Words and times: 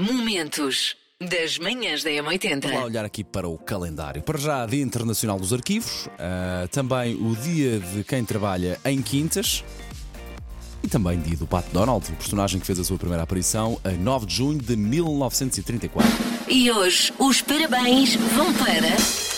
Momentos 0.00 0.96
das 1.20 1.58
manhãs 1.58 2.02
da 2.02 2.08
Vamos 2.10 2.32
lá 2.32 2.38
M80. 2.38 2.84
olhar 2.84 3.04
aqui 3.04 3.22
para 3.22 3.46
o 3.46 3.58
calendário. 3.58 4.22
Para 4.22 4.38
já, 4.38 4.64
Dia 4.64 4.82
Internacional 4.82 5.38
dos 5.38 5.52
Arquivos, 5.52 6.08
ah, 6.18 6.66
também 6.72 7.14
o 7.16 7.36
Dia 7.36 7.78
de 7.78 8.02
quem 8.02 8.24
trabalha 8.24 8.80
em 8.86 9.02
quintas 9.02 9.62
e 10.82 10.88
também 10.88 11.20
Dia 11.20 11.36
do 11.36 11.46
Pato 11.46 11.68
Donald, 11.70 12.10
o 12.10 12.16
personagem 12.16 12.58
que 12.58 12.66
fez 12.66 12.78
a 12.78 12.84
sua 12.84 12.96
primeira 12.96 13.22
aparição 13.24 13.78
a 13.84 13.90
9 13.90 14.24
de 14.24 14.34
junho 14.36 14.58
de 14.58 14.74
1934. 14.74 16.10
E 16.48 16.70
hoje 16.70 17.12
os 17.18 17.42
parabéns 17.42 18.14
vão 18.14 18.54
para. 18.54 19.29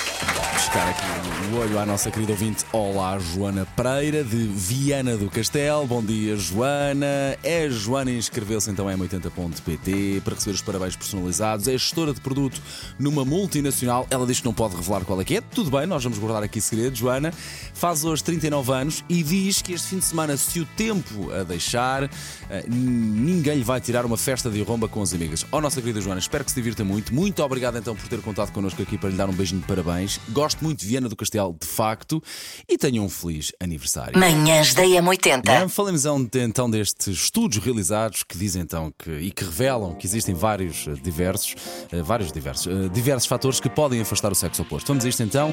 Buscar 0.73 0.89
aqui 0.89 1.23
o 1.53 1.59
olho 1.59 1.79
à 1.79 1.85
nossa 1.85 2.11
querida 2.11 2.33
ouvinte. 2.33 2.65
Olá, 2.73 3.19
Joana 3.19 3.67
Pereira, 3.77 4.25
de 4.25 4.37
Viana 4.37 5.19
do 5.19 5.29
Castelo. 5.29 5.87
Bom 5.87 6.03
dia, 6.03 6.35
Joana. 6.35 7.37
É 7.43 7.69
Joana 7.69 8.11
inscreveu-se 8.11 8.71
então 8.71 8.91
em 8.91 8.97
80.pt 8.97 10.23
para 10.25 10.35
receber 10.35 10.55
os 10.55 10.63
parabéns 10.63 10.97
personalizados. 10.97 11.69
É 11.69 11.73
gestora 11.73 12.15
de 12.15 12.21
produto 12.23 12.59
numa 12.99 13.23
multinacional. 13.23 14.07
Ela 14.09 14.27
diz 14.27 14.41
que 14.41 14.47
não 14.47 14.55
pode 14.55 14.75
revelar 14.75 15.05
qual 15.05 15.21
é 15.21 15.25
que 15.25 15.37
é. 15.37 15.41
Tudo 15.43 15.71
bem, 15.71 15.87
nós 15.87 16.03
vamos 16.03 16.19
guardar 16.19 16.43
aqui 16.43 16.59
segredo. 16.59 16.97
Joana 16.97 17.35
faz 17.75 18.03
hoje 18.03 18.25
39 18.25 18.73
anos 18.73 19.05
e 19.11 19.23
diz 19.23 19.61
que 19.61 19.75
este 19.75 19.89
fim 19.89 19.99
de 19.99 20.07
semana, 20.07 20.39
se 20.39 20.59
o 20.59 20.65
tempo 20.65 21.31
a 21.33 21.43
deixar, 21.43 22.05
eh, 22.05 22.65
ninguém 22.67 23.59
lhe 23.59 23.65
vai 23.65 23.81
tirar 23.81 24.07
uma 24.07 24.17
festa 24.17 24.49
de 24.49 24.63
romba 24.63 24.89
com 24.89 25.03
as 25.03 25.13
amigas. 25.13 25.45
Oh, 25.53 25.61
nossa 25.61 25.83
querida 25.83 26.01
Joana, 26.01 26.21
espero 26.21 26.45
que 26.45 26.51
se 26.51 26.55
divirta 26.55 26.83
muito. 26.83 27.15
Muito 27.15 27.43
obrigado 27.43 27.77
então 27.77 27.95
por 27.95 28.09
ter 28.09 28.23
contado 28.23 28.53
connosco 28.53 28.81
aqui 28.81 28.97
para 28.97 29.11
lhe 29.11 29.17
dar 29.17 29.29
um 29.29 29.35
beijinho 29.35 29.61
de 29.61 29.67
parabéns. 29.67 30.19
Gosto 30.31 30.62
muito 30.63 30.81
de 30.81 30.87
Viana 30.87 31.09
do 31.09 31.17
Castelo, 31.17 31.57
de 31.61 31.67
facto, 31.67 32.23
e 32.69 32.79
tenha 32.79 33.03
um 33.03 33.09
feliz 33.09 33.53
aniversário. 33.61 34.19
Manhãs 34.19 34.75
da 34.75 34.83
Não, 34.83 35.03
M80. 35.03 35.69
falemos 35.69 36.05
então, 36.05 36.29
então 36.43 36.71
destes 36.71 37.09
estudos 37.25 37.59
realizados 37.59 38.23
que 38.23 38.39
dizem 38.39 38.63
então 38.63 38.93
que, 38.99 39.11
e 39.11 39.31
que 39.31 39.45
revelam 39.45 39.95
que 39.95 40.07
existem 40.07 40.35
vários 40.35 40.87
eh, 40.87 40.95
diversos, 41.03 41.55
eh, 41.91 42.03
vários 42.03 42.33
diversos, 42.33 42.67
eh, 42.67 42.89
diversos 42.89 43.27
fatores 43.27 43.61
que 43.61 43.69
podem 43.69 44.01
afastar 44.01 44.31
o 44.31 44.35
sexo 44.35 44.63
oposto. 44.63 44.87
Vamos 44.87 45.05
a 45.05 45.09
isto 45.09 45.23
então. 45.23 45.53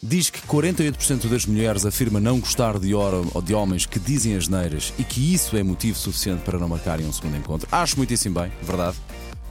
Diz 0.00 0.30
que 0.30 0.40
48% 0.42 1.26
das 1.26 1.44
mulheres 1.44 1.84
afirma 1.84 2.20
não 2.20 2.38
gostar 2.38 2.78
de, 2.78 2.94
ou 2.94 3.42
de 3.42 3.52
homens 3.52 3.84
que 3.84 3.98
dizem 3.98 4.36
as 4.36 4.46
neiras 4.46 4.92
e 4.96 5.02
que 5.02 5.34
isso 5.34 5.56
é 5.56 5.62
motivo 5.62 5.98
suficiente 5.98 6.42
para 6.44 6.56
não 6.56 6.68
marcarem 6.68 7.04
um 7.04 7.12
segundo 7.12 7.36
encontro. 7.36 7.68
Acho 7.72 7.96
muitíssimo 7.96 8.40
bem, 8.40 8.52
verdade. 8.62 8.96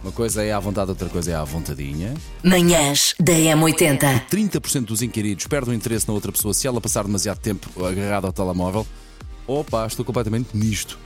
Uma 0.03 0.11
coisa 0.11 0.43
é 0.43 0.51
à 0.51 0.59
vontade, 0.59 0.91
outra 0.91 1.09
coisa 1.09 1.31
é 1.31 1.35
à 1.35 1.43
vontadinha. 1.43 2.13
Manhãs 2.43 3.15
da 3.19 3.33
M80. 3.33 4.27
30% 4.29 4.85
dos 4.85 5.01
inquiridos 5.01 5.47
perdem 5.47 5.73
o 5.73 5.75
interesse 5.75 6.07
na 6.07 6.13
outra 6.13 6.31
pessoa 6.31 6.53
se 6.53 6.67
ela 6.67 6.79
passar 6.79 7.03
demasiado 7.03 7.39
tempo 7.39 7.69
agarrada 7.83 8.27
ao 8.27 8.33
telemóvel. 8.33 8.85
Opa, 9.47 9.85
estou 9.87 10.05
completamente 10.05 10.55
nisto. 10.55 10.99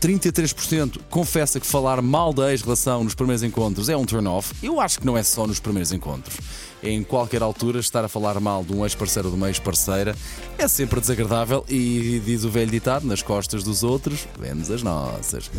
33% 0.00 1.00
confessa 1.08 1.58
que 1.58 1.66
falar 1.66 2.02
mal 2.02 2.32
da 2.32 2.50
ex-relação 2.50 3.04
nos 3.04 3.14
primeiros 3.14 3.42
encontros 3.42 3.88
é 3.88 3.96
um 3.96 4.04
turn-off. 4.04 4.52
Eu 4.62 4.80
acho 4.80 5.00
que 5.00 5.06
não 5.06 5.16
é 5.16 5.22
só 5.22 5.46
nos 5.46 5.58
primeiros 5.58 5.92
encontros. 5.92 6.36
Em 6.82 7.02
qualquer 7.02 7.42
altura 7.42 7.80
estar 7.80 8.04
a 8.04 8.08
falar 8.08 8.38
mal 8.38 8.62
de 8.62 8.74
um 8.74 8.84
ex-parceiro 8.84 9.28
ou 9.28 9.34
de 9.34 9.40
uma 9.40 9.48
ex-parceira 9.48 10.14
é 10.58 10.68
sempre 10.68 11.00
desagradável 11.00 11.64
e 11.68 12.20
diz 12.24 12.44
o 12.44 12.50
velho 12.50 12.70
ditado: 12.70 13.06
nas 13.06 13.22
costas 13.22 13.64
dos 13.64 13.82
outros, 13.82 14.28
vemos 14.38 14.70
as 14.70 14.82
nossas. 14.82 15.50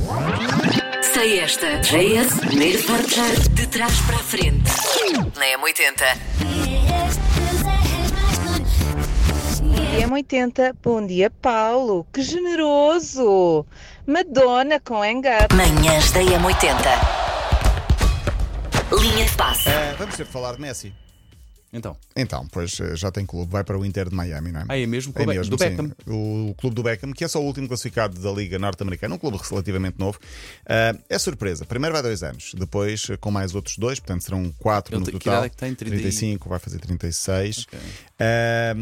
Sei 1.13 1.39
esta. 1.39 1.79
JS, 1.81 2.39
primeiro 2.39 2.83
portar 2.83 3.31
de 3.51 3.67
trás 3.67 3.99
para 4.01 4.15
a 4.17 4.19
frente. 4.19 4.71
Na 5.37 5.45
M80. 5.45 6.03
Dia 9.91 10.11
80, 10.11 10.75
bom 10.83 11.05
dia 11.05 11.29
Paulo, 11.29 12.05
que 12.11 12.21
generoso! 12.21 13.65
Madonna 14.05 14.79
com 14.79 15.03
Engar. 15.05 15.47
Manhãs 15.53 16.11
da 16.11 16.21
M80. 16.21 17.35
Linha 19.01 19.25
de 19.25 19.31
passe. 19.35 19.69
Eh, 19.69 19.95
vamos 19.97 20.15
ter 20.15 20.25
de 20.25 20.31
falar 20.31 20.55
de 20.55 20.61
Messi. 20.61 21.04
Então, 21.75 21.97
Então, 22.15 22.47
pois 22.51 22.79
eh, 22.79 22.95
já 22.95 23.11
tem 23.11 23.25
clube, 23.25 23.51
vai 23.51 23.63
para 23.63 23.77
o 23.77 23.85
Inter 23.85 24.09
de 24.09 24.15
Miami, 24.15 24.51
não 24.51 24.61
é? 24.61 24.65
Ah, 24.69 24.77
é 24.79 24.85
mesmo? 24.85 25.11
Com 25.11 25.23
o 25.23 25.25
Be- 25.25 25.37
do 25.39 25.43
sim. 25.43 25.69
Beckham? 25.69 25.91
O, 26.07 26.49
o 26.51 26.55
clube 26.55 26.75
do 26.75 26.81
Beckham, 26.83 27.11
que 27.11 27.23
é 27.23 27.27
só 27.27 27.39
o 27.41 27.45
último 27.45 27.67
classificado 27.67 28.17
da 28.19 28.31
Liga 28.31 28.57
Norte-Americana, 28.57 29.15
um 29.15 29.17
clube 29.17 29.37
relativamente 29.49 29.99
novo. 29.99 30.17
Eh, 30.65 30.95
é 31.09 31.19
surpresa. 31.19 31.65
Primeiro 31.65 31.93
vai 31.93 32.01
dois 32.01 32.23
anos, 32.23 32.53
depois 32.57 33.07
eh, 33.09 33.17
com 33.17 33.29
mais 33.31 33.53
outros 33.53 33.77
dois, 33.77 33.99
portanto 33.99 34.23
serão 34.23 34.51
quatro 34.57 34.93
Ele 34.95 34.99
no 35.01 35.05
tem- 35.05 35.13
que 35.13 35.19
total. 35.19 35.33
idade 35.39 35.45
é 35.47 35.49
que 35.49 35.57
tem? 35.57 35.75
30 35.75 35.95
e- 35.95 35.99
35, 35.99 36.47
vai 36.49 36.59
fazer 36.59 36.79
36. 36.79 37.65
Ok. 37.67 37.79
Eh, 38.19 38.73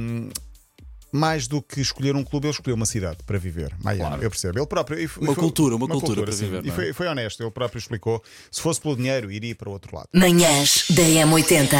mais 1.16 1.48
do 1.48 1.62
que 1.62 1.80
escolher 1.80 2.16
um 2.16 2.24
clube, 2.24 2.48
ele 2.48 2.54
escolheu 2.56 2.76
uma 2.76 2.88
cidade 2.88 3.18
para 3.24 3.38
viver. 3.38 3.72
Miami, 3.84 4.00
Claro. 4.00 4.24
eu 4.24 4.30
percebo. 4.32 4.58
Ele 4.58 4.66
próprio. 4.66 5.00
e 5.00 5.08
foi- 5.08 5.28
Uma 5.28 5.36
cultura, 5.36 5.76
uma 5.76 5.88
cultura 5.88 6.24
para 6.24 6.32
sim. 6.32 6.46
viver, 6.46 6.66
E 6.66 6.70
é? 6.70 6.72
foi, 6.72 6.92
foi 6.92 7.08
honesto, 7.08 7.44
ele 7.44 7.52
próprio 7.52 7.78
explicou. 7.78 8.24
Se 8.52 8.60
fosse 8.60 8.82
pelo 8.82 8.96
dinheiro, 8.96 9.32
iria 9.32 9.54
para 9.54 9.70
o 9.70 9.74
outro 9.74 9.96
lado. 9.96 10.10
Manhãs 10.12 10.86
da 10.90 11.04
M80. 11.04 11.78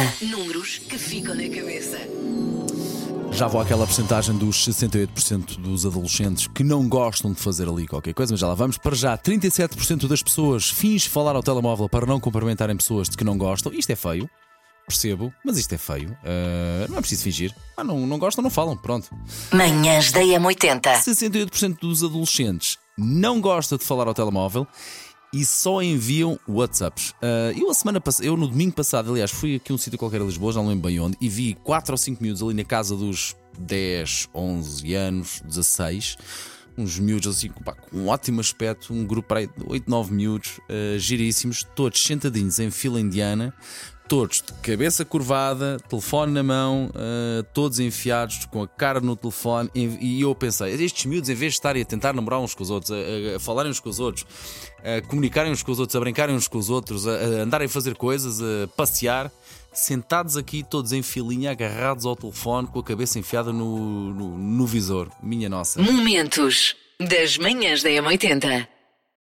Ficam 1.14 1.36
na 1.36 1.48
cabeça. 1.48 1.96
Já 3.30 3.46
vou 3.46 3.60
àquela 3.60 3.86
porcentagem 3.86 4.36
dos 4.36 4.66
68% 4.66 5.60
dos 5.60 5.86
adolescentes 5.86 6.48
que 6.48 6.64
não 6.64 6.88
gostam 6.88 7.32
de 7.32 7.38
fazer 7.38 7.68
ali 7.68 7.86
qualquer 7.86 8.12
coisa, 8.12 8.32
mas 8.32 8.40
já 8.40 8.48
lá 8.48 8.54
vamos. 8.54 8.78
Para 8.78 8.96
já, 8.96 9.16
37% 9.16 10.08
das 10.08 10.24
pessoas 10.24 10.68
finge 10.68 11.08
falar 11.08 11.36
ao 11.36 11.42
telemóvel 11.42 11.88
para 11.88 12.04
não 12.04 12.18
cumprimentarem 12.18 12.76
pessoas 12.76 13.08
de 13.08 13.16
que 13.16 13.22
não 13.22 13.38
gostam. 13.38 13.72
Isto 13.72 13.90
é 13.90 13.94
feio, 13.94 14.28
percebo, 14.88 15.32
mas 15.44 15.56
isto 15.56 15.72
é 15.72 15.78
feio. 15.78 16.18
Ah, 16.24 16.88
não 16.88 16.98
é 16.98 17.00
preciso 17.00 17.22
fingir. 17.22 17.54
Ah, 17.76 17.84
não, 17.84 18.04
não 18.04 18.18
gostam, 18.18 18.42
não 18.42 18.50
falam, 18.50 18.76
pronto. 18.76 19.08
Manhãs 19.52 20.10
da 20.10 20.18
M80. 20.18 20.80
68% 20.80 21.78
dos 21.78 22.02
adolescentes 22.02 22.76
não 22.98 23.40
gosta 23.40 23.78
de 23.78 23.84
falar 23.84 24.08
ao 24.08 24.14
telemóvel 24.14 24.66
e 25.34 25.44
só 25.44 25.82
enviam 25.82 26.38
WhatsApps. 26.48 27.12
Ah, 27.20 27.52
eu, 27.56 27.68
a 27.70 27.74
semana 27.74 28.00
pass- 28.00 28.20
eu 28.20 28.36
no 28.36 28.46
domingo 28.46 28.72
passado, 28.72 29.10
aliás, 29.10 29.30
fui 29.30 29.56
aqui 29.56 29.72
a 29.72 29.74
um 29.74 29.78
sítio 29.78 29.98
qualquer 29.98 30.20
em 30.20 30.26
Lisboa, 30.26 30.52
já 30.52 30.60
não 30.60 30.68
lembro 30.68 30.88
bem 30.88 31.00
onde, 31.00 31.16
e 31.20 31.28
vi 31.28 31.54
4 31.64 31.92
ou 31.92 31.98
5 31.98 32.22
miúdos 32.22 32.42
ali 32.42 32.54
na 32.54 32.64
casa 32.64 32.96
dos 32.96 33.34
10, 33.58 34.28
11 34.32 34.94
anos, 34.94 35.42
16. 35.44 36.16
Uns 36.76 36.98
miúdos 36.98 37.36
assim, 37.36 37.50
pá, 37.64 37.72
com 37.72 37.98
um 37.98 38.08
ótimo 38.08 38.40
aspecto, 38.40 38.92
um 38.92 39.04
grupo 39.06 39.32
de 39.34 39.48
8, 39.66 39.88
9 39.88 40.12
miúdos, 40.12 40.60
ah, 40.68 40.98
giríssimos, 40.98 41.64
todos 41.74 42.00
sentadinhos 42.02 42.58
em 42.58 42.70
fila 42.70 43.00
indiana, 43.00 43.52
todos 44.08 44.42
de 44.42 44.52
cabeça 44.62 45.04
curvada, 45.04 45.78
telefone 45.88 46.32
na 46.32 46.42
mão, 46.42 46.90
ah, 46.94 47.42
todos 47.54 47.78
enfiados 47.80 48.44
com 48.46 48.62
a 48.62 48.68
cara 48.68 49.00
no 49.00 49.16
telefone. 49.16 49.70
E 49.74 49.84
e 50.00 50.20
eu 50.20 50.34
pensei, 50.34 50.72
estes 50.74 51.06
miúdos, 51.06 51.28
em 51.30 51.34
vez 51.34 51.52
de 51.52 51.56
estarem 51.58 51.82
a 51.82 51.84
tentar 51.84 52.12
namorar 52.12 52.40
uns 52.40 52.54
com 52.54 52.62
os 52.62 52.70
outros, 52.70 52.92
a, 52.92 52.96
a- 52.96 53.36
a 53.36 53.40
falarem 53.40 53.70
uns 53.70 53.80
com 53.80 53.88
os 53.88 53.98
outros, 54.00 54.26
a 54.82 55.00
comunicarem 55.08 55.50
uns 55.50 55.62
com 55.62 55.72
os 55.72 55.78
outros, 55.80 55.96
a 55.96 56.00
brincarem 56.00 56.34
uns 56.34 56.46
com 56.48 56.58
os 56.58 56.68
outros, 56.70 57.06
a, 57.08 57.12
a 57.12 57.24
andarem 57.42 57.66
a 57.66 57.68
fazer 57.70 57.94
coisas, 57.96 58.40
a 58.42 58.66
passear, 58.76 59.30
sentados 59.72 60.36
aqui 60.36 60.62
todos 60.62 60.92
em 60.92 61.02
filinha, 61.02 61.50
agarrados 61.50 62.04
ao 62.06 62.14
telefone, 62.14 62.68
com 62.68 62.78
a 62.78 62.84
cabeça 62.84 63.18
enfiada 63.18 63.52
no, 63.52 64.12
no, 64.14 64.38
no 64.38 64.66
visor. 64.66 65.08
Minha 65.22 65.48
nossa. 65.48 65.80
Momentos 65.82 66.76
das 67.00 67.36
manhãs 67.38 67.82
da 67.82 67.88
M80. 67.90 68.68